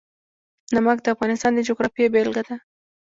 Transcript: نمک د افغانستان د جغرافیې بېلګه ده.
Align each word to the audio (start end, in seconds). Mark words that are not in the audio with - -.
نمک 0.73 0.97
د 1.03 1.07
افغانستان 1.15 1.51
د 1.55 1.59
جغرافیې 1.67 2.07
بېلګه 2.13 2.41
ده. 2.47 2.55